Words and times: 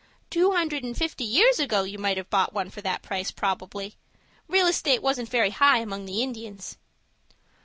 "Two 0.31 0.49
hundred 0.53 0.83
and 0.83 0.97
fifty 0.97 1.23
years 1.23 1.59
ago 1.59 1.83
you 1.83 1.99
might 1.99 2.17
have 2.17 2.31
bought 2.31 2.53
one 2.53 2.71
for 2.71 2.81
that 2.81 3.03
price, 3.03 3.29
probably. 3.29 3.97
Real 4.47 4.65
estate 4.65 5.03
wasn't 5.03 5.29
very 5.29 5.51
high 5.51 5.77
among 5.77 6.05
the 6.05 6.23
Indians." 6.23 6.79